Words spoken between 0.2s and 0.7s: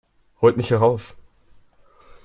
Holt mich